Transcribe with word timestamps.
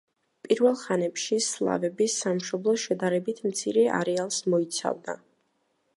პირველ 0.45 0.77
ხანებში 0.83 1.37
სლავების 1.47 2.17
სამშობლო 2.23 2.75
შედარებით 2.87 3.45
მცირე 3.51 3.87
არეალს 4.01 4.45
მოიცავდა. 4.55 5.21